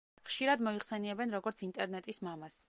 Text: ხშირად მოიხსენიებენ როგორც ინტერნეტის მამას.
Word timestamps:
ხშირად 0.29 0.63
მოიხსენიებენ 0.67 1.37
როგორც 1.37 1.63
ინტერნეტის 1.69 2.25
მამას. 2.31 2.59